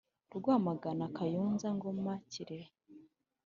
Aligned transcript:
Rwamagana 0.35 1.05
Kayonza 1.15 1.67
Ngoma 1.77 2.13
Kirehe 2.31 2.71